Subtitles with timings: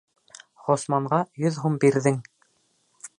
[0.69, 2.21] Ғосманға йөҙ һум бирҙең.